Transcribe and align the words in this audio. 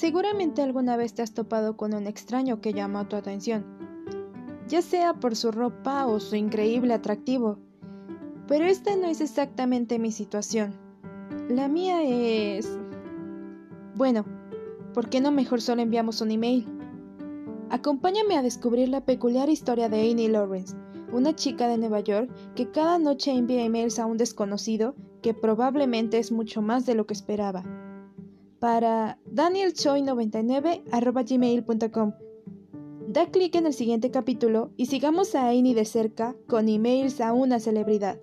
Seguramente 0.00 0.62
alguna 0.62 0.96
vez 0.96 1.12
te 1.12 1.20
has 1.20 1.34
topado 1.34 1.76
con 1.76 1.92
un 1.92 2.06
extraño 2.06 2.62
que 2.62 2.72
llama 2.72 3.06
tu 3.06 3.16
atención, 3.16 3.66
ya 4.66 4.80
sea 4.80 5.12
por 5.12 5.36
su 5.36 5.52
ropa 5.52 6.06
o 6.06 6.20
su 6.20 6.36
increíble 6.36 6.94
atractivo. 6.94 7.58
Pero 8.48 8.64
esta 8.64 8.96
no 8.96 9.08
es 9.08 9.20
exactamente 9.20 9.98
mi 9.98 10.10
situación. 10.10 10.72
La 11.50 11.68
mía 11.68 12.02
es... 12.02 12.78
Bueno, 13.94 14.24
¿por 14.94 15.10
qué 15.10 15.20
no 15.20 15.32
mejor 15.32 15.60
solo 15.60 15.82
enviamos 15.82 16.22
un 16.22 16.30
email? 16.30 16.66
Acompáñame 17.68 18.38
a 18.38 18.42
descubrir 18.42 18.88
la 18.88 19.04
peculiar 19.04 19.50
historia 19.50 19.90
de 19.90 20.10
Annie 20.10 20.30
Lawrence, 20.30 20.74
una 21.12 21.36
chica 21.36 21.68
de 21.68 21.76
Nueva 21.76 22.00
York 22.00 22.30
que 22.54 22.70
cada 22.70 22.98
noche 22.98 23.32
envía 23.32 23.66
emails 23.66 23.98
a 23.98 24.06
un 24.06 24.16
desconocido 24.16 24.94
que 25.20 25.34
probablemente 25.34 26.16
es 26.16 26.32
mucho 26.32 26.62
más 26.62 26.86
de 26.86 26.94
lo 26.94 27.06
que 27.06 27.12
esperaba. 27.12 27.89
Para 28.60 29.18
danielchoi99.gmail.com 29.26 32.12
Da 33.08 33.26
clic 33.26 33.56
en 33.56 33.66
el 33.66 33.74
siguiente 33.74 34.12
capítulo 34.12 34.70
y 34.76 34.86
sigamos 34.86 35.34
a 35.34 35.48
Annie 35.48 35.74
de 35.74 35.84
cerca 35.84 36.36
con 36.46 36.68
emails 36.68 37.20
a 37.20 37.32
una 37.32 37.58
celebridad. 37.58 38.20